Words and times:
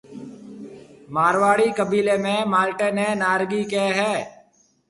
مارواڙِي 1.13 1.69
قيبيلي 1.77 2.15
۾ 2.25 2.35
مالٽي 2.53 2.87
نَي 2.97 3.07
نارنگِي 3.21 3.63
ڪهيَ 3.71 3.89
هيَ۔ 3.99 4.15